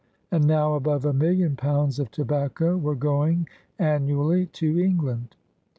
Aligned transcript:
And 0.31 0.47
now 0.47 0.73
above 0.73 1.05
a 1.05 1.13
million 1.13 1.55
pounds 1.55 1.99
of 1.99 2.09
tobacco 2.09 2.75
were 2.75 2.95
going 2.95 3.47
annually 3.77 4.47
to 4.47 4.79
England. 4.79 5.35